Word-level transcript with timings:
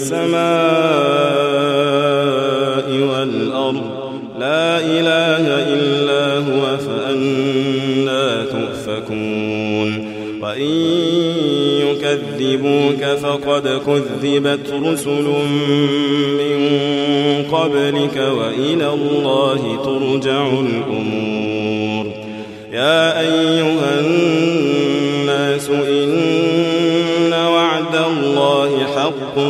السماء 0.00 0.40
والأرض. 2.90 3.84
لا 4.38 4.78
إله 4.80 5.44
إلا 5.74 6.38
هو 6.38 6.76
فأنا 6.76 8.44
تؤفكون. 8.44 9.90
وإن 10.42 10.74
يكذبوك 11.80 13.02
فقد 13.04 13.80
كذبت 13.86 14.66
رسل 14.84 15.26
من 16.40 16.58
قبلك 17.52 18.16
وإلى 18.16 18.88
الله 18.92 19.60
ترجع 19.84 20.42
الأمور. 20.46 22.04
يا 22.72 23.20
أيها 23.20 24.00
الناس 24.00 24.39
حق 29.20 29.40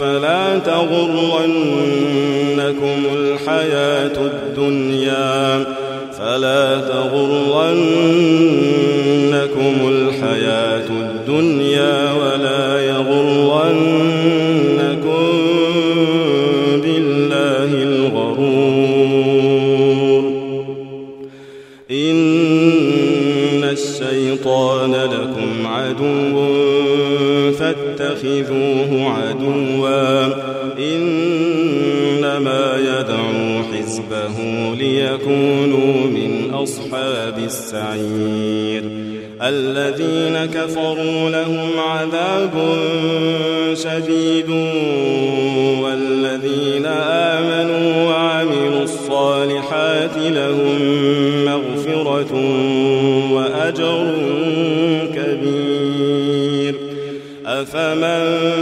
فلا 0.00 0.58
تغرنكم 0.58 1.44
الحياة 3.16 4.16
الدنيا 4.16 5.64
فلا 6.18 6.80
تغرنكم 6.80 8.23
فاتخذوه 28.84 29.10
عدوا 29.10 30.26
إنما 30.78 32.64
يدعو 32.78 33.62
حزبه 33.72 34.36
ليكونوا 34.78 36.06
من 36.06 36.50
أصحاب 36.54 37.38
السعير. 37.44 38.82
الذين 39.42 40.46
كفروا 40.46 41.30
لهم 41.30 41.70
عذاب 41.78 42.76
شديد. 43.74 44.50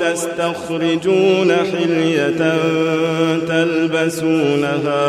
ويستخرجون 0.00 1.52
حلية 1.52 2.56
تلبسونها 3.48 5.02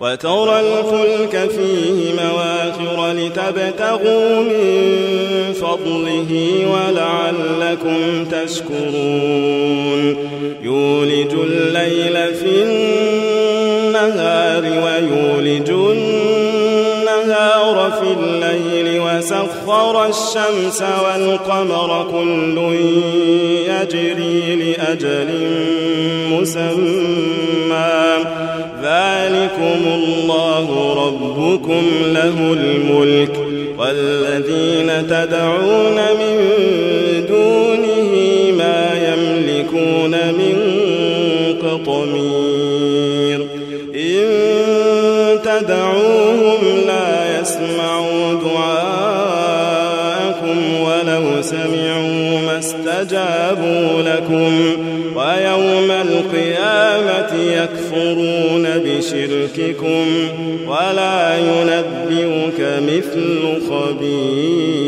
وترى 0.00 0.60
الفلك 0.60 1.50
فيه 1.50 2.12
مواخر 2.12 3.12
لتبتغوا 3.12 4.40
من 4.40 5.52
فضله 5.60 6.30
ولعلكم 6.72 8.24
تشكرون. 8.24 10.04
يولج 10.62 11.32
الليل 11.32 12.34
في 12.34 12.62
النهار 13.88 14.62
ويولج 14.62 15.70
وسخر 19.18 20.06
الشمس 20.06 20.82
والقمر 20.82 22.06
كل 22.10 22.58
يجري 23.68 24.56
لأجل 24.56 25.28
مسمى. 26.32 27.98
ذلكم 28.82 29.80
الله 29.94 30.66
ربكم 31.06 31.84
له 32.04 32.36
الملك. 32.52 33.34
والذين 33.78 35.06
تدعون 35.06 35.96
من 36.20 36.36
دونه 37.28 38.12
ما 38.58 38.80
يملكون 39.08 40.10
من 40.10 40.56
قطمير. 41.62 43.38
إن 43.94 44.28
تدعوهم 45.44 46.17
استجابوا 52.68 54.02
لكم 54.02 54.52
ويوم 55.16 55.90
القيامة 55.90 57.32
يكفرون 57.52 58.68
بشرككم 58.84 60.06
ولا 60.66 61.38
ينبئك 61.38 62.60
مثل 62.60 63.42
خبير. 63.70 64.87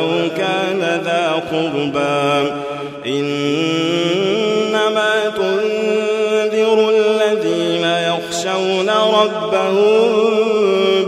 ولو 0.00 0.28
كان 0.36 1.00
ذا 1.04 1.42
قربى. 1.50 2.52
إنما 3.06 5.12
تنذر 5.36 6.90
الذين 6.90 7.84
يخشون 7.84 8.90
ربهم 8.90 10.10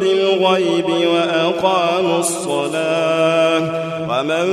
بالغيب 0.00 0.88
وأقاموا 0.88 2.19
الصلاة. 2.19 3.62
ومن 4.11 4.47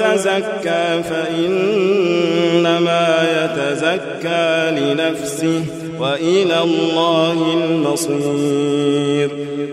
تزكى 0.00 0.86
فإنما 1.10 3.06
يتزكى 3.32 4.70
لنفسه. 4.70 5.62
وإلى 6.02 6.62
الله 6.62 7.54
المصير 7.54 9.30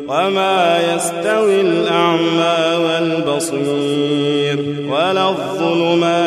وما 0.07 0.79
يستوي 0.95 1.61
الأعمى 1.61 2.85
والبصير 2.85 4.57
ولا 4.89 5.29
الظلمات 5.29 6.18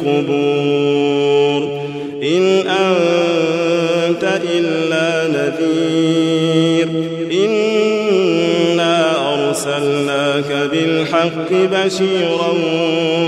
القبور. 0.00 1.80
إن 2.22 2.58
أنت 2.58 4.40
إلا 4.54 5.28
نذير. 5.28 6.88
إنا 7.32 9.14
أرسلناك 9.34 10.68
بالحق 10.72 11.52
بشيرا 11.52 12.52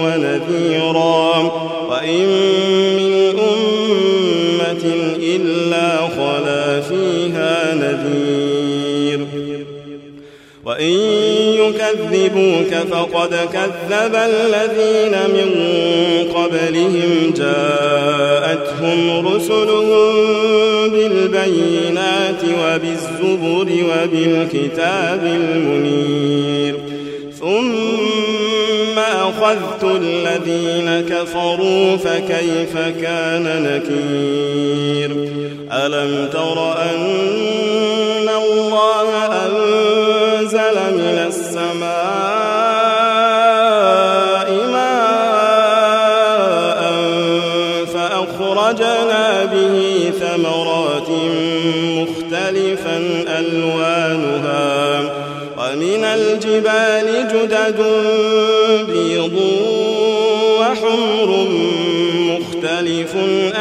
ونذيرا. 0.05 1.53
وإن 1.91 2.27
من 2.97 3.39
أمة 3.39 4.85
إلا 5.23 5.97
خلا 5.97 6.81
فيها 6.81 7.75
نذير. 7.75 9.27
وإن 10.65 10.93
يكذبوك 11.55 12.75
فقد 12.91 13.35
كذب 13.53 14.15
الذين 14.15 15.13
من 15.13 15.51
قبلهم 16.49 17.35
جاءتهم 17.37 19.27
رسلهم 19.27 20.91
بالبينات 20.91 22.43
وبالزبر 22.45 23.69
وبالكتاب 23.85 25.21
المنير. 25.25 26.75
ثم 27.41 28.99
أخذت 28.99 29.85
الذين 29.85 31.09
كفروا 31.09 31.97
فكيف 31.97 32.79
كان 33.03 33.45
نكير؟ 33.63 35.11
ألم 35.73 36.29
تر 36.33 36.73
أن 36.73 38.29
الله 38.29 39.09
أنزل 39.27 39.88
فأخرجنا 48.69 49.45
به 49.45 50.13
ثمرات 50.21 51.09
مختلفا 51.97 53.25
ألوانها 53.39 55.01
ومن 55.59 56.05
الجبال 56.05 57.29
جدد 57.33 57.85
بيض 58.89 59.39
وحمر 60.61 61.47
مختلف 62.29 63.15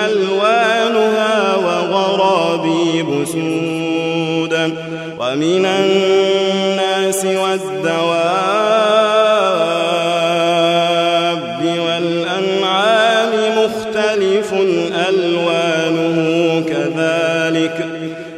ألوانها 0.05 1.55
وغرابيب 1.55 3.25
سود 3.25 4.53
ومن 5.19 5.65
الناس 5.65 7.25
والدواب 7.25 7.66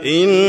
إنما 0.06 0.49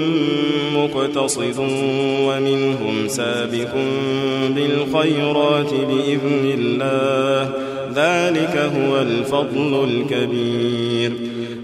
مقتصد 0.83 1.59
ومنهم 2.25 3.07
سابق 3.07 3.75
بالخيرات 4.55 5.73
بإذن 5.73 6.53
الله. 6.57 7.49
ذلك 7.95 8.71
هو 8.77 9.01
الفضل 9.01 9.83
الكبير. 9.83 11.11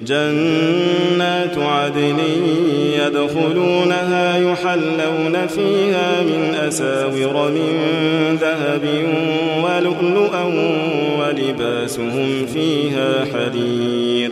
جنات 0.06 1.58
عدن 1.58 2.20
يدخلونها 2.94 4.38
يحلون 4.38 5.48
فيها 5.48 6.22
من 6.22 6.56
أساور 6.68 7.52
من 7.52 8.38
ذهب 8.42 8.84
ولؤلؤا 9.64 10.44
ولباسهم 11.20 12.46
فيها 12.54 13.26
حرير. 13.26 14.32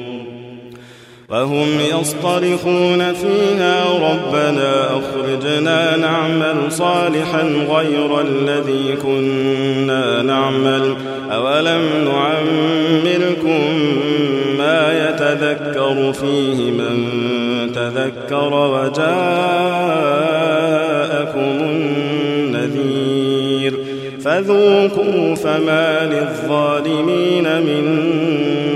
وهم 1.31 1.67
يصطرخون 1.79 3.13
فيها 3.13 3.85
ربنا 3.93 4.85
أخرجنا 4.85 5.97
نعمل 5.97 6.71
صالحا 6.71 7.41
غير 7.69 8.21
الذي 8.21 8.95
كنا 9.03 10.21
نعمل 10.21 10.95
أولم 11.31 11.81
نعمركم 12.05 13.61
ما 14.57 15.09
يتذكر 15.09 16.13
فيه 16.13 16.71
من 16.71 17.11
تذكر 17.75 18.53
وجاءكم 18.53 19.11
النذير 22.51 23.73
فذوقوا 24.23 25.35
فما 25.35 26.05
للظالمين 26.05 27.61
من 27.61 27.83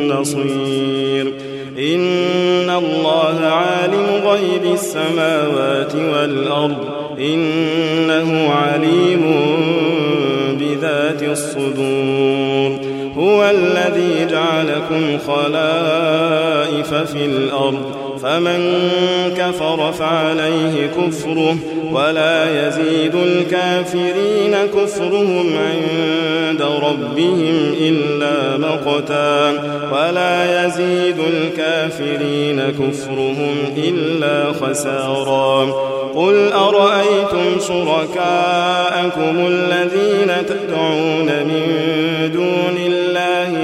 نصير 0.07 1.33
إن 1.77 2.14
السماوات 4.75 5.95
والأرض 5.95 6.77
إنه 7.19 8.49
عليم 8.49 9.23
بذات 10.59 11.23
الصدور. 11.23 12.79
هو 13.17 13.43
الذي 13.43 14.27
جعلكم 14.31 15.17
خلائف 15.27 16.93
في 16.93 17.25
الأرض 17.25 17.85
فمن 18.21 18.59
كفر 19.37 19.91
فعليه 19.91 20.87
كفره 20.87 21.55
ولا 21.95 22.67
يزيد 22.67 23.15
الكافرين 23.15 24.55
كفرهم 24.75 25.57
عند 25.57 26.61
ربهم 26.61 27.75
إلا 27.81 28.57
مقتا. 28.57 29.51
ولا 29.91 30.65
يزيد 30.65 31.15
الكافرين 31.33 32.61
كفرهم 32.61 33.55
إلا 33.77 34.53
خسارا. 34.53 35.63
قل 36.15 36.51
أرأيتم 36.53 37.59
شركاءكم 37.67 39.47
الذين 39.47 40.31
تدعون 40.47 41.25
من 41.25 41.63
دون 42.33 42.77
الله 42.77 42.94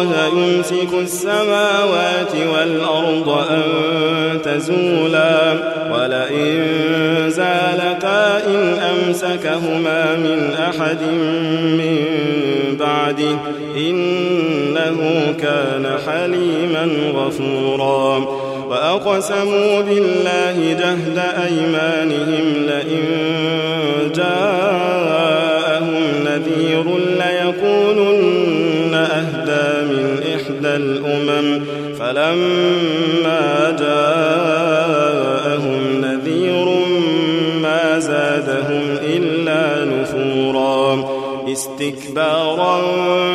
الله 0.00 0.26
يمسك 0.26 0.88
السماوات 1.02 2.34
والأرض 2.54 3.28
أن 3.50 3.62
تزولا 4.42 5.52
ولئن 5.92 6.64
زالتا 7.28 8.46
إن 8.46 8.78
أمسكهما 8.78 10.16
من 10.16 10.54
أحد 10.68 11.02
من 11.78 11.96
بعده 12.80 13.36
إنه 13.76 15.34
كان 15.40 15.86
حليما 16.06 16.88
غفورا 17.14 18.18
وأقسموا 18.68 19.80
بالله 19.80 20.76
جهد 20.78 21.22
أيمانهم 21.46 22.66
لئن 22.66 23.04
جاءهم 24.14 24.99
الأمم 30.76 31.64
فلما 31.98 33.76
جاءهم 33.78 34.49
استكبارا 41.52 42.82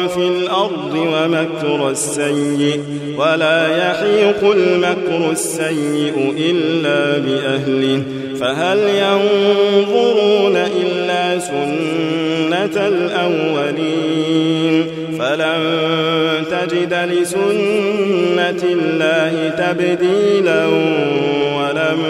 في 0.07 0.27
الأرض 0.27 0.95
ومكر 0.95 1.89
السيء 1.89 2.79
ولا 3.17 3.77
يحيق 3.77 4.51
المكر 4.51 5.31
السيء 5.31 6.33
إلا 6.37 7.17
بأهله 7.17 8.01
فهل 8.39 8.79
ينظرون 8.79 10.55
إلا 10.55 11.39
سنة 11.39 12.87
الأولين 12.87 14.85
فلن 15.19 15.63
تجد 16.51 16.93
لسنة 16.93 18.63
الله 18.63 19.49
تبديلا 19.49 20.65
ولم 21.57 22.01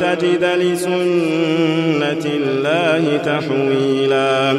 تجد 0.00 0.44
لسنة 0.58 2.24
الله 2.36 3.16
تحويلا 3.16 4.58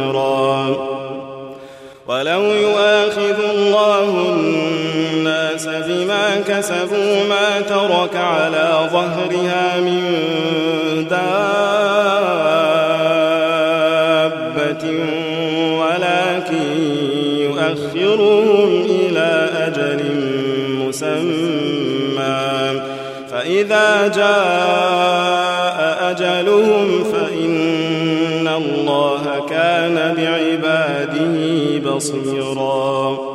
ولو 2.11 2.43
يؤاخذ 2.43 3.39
الله 3.55 4.33
الناس 4.33 5.67
بما 5.67 6.41
كسبوا 6.47 7.23
ما 7.29 7.61
ترك 7.69 8.15
على 8.15 8.89
ظهرها 8.91 9.79
من 9.79 10.01
دابة 11.09 11.31
ولكن 15.79 16.63
يؤخرهم 17.37 18.85
إلى 18.89 19.49
أجل 19.57 20.01
مسمى. 20.77 22.51
فإذا 23.31 24.07
جاء 24.07 25.79
أجلهم 26.11 26.80
بصيراً. 31.83 33.30